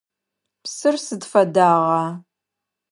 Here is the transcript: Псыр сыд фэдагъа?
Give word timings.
Псыр 0.63 0.95
сыд 1.05 1.23
фэдагъа? 1.31 2.01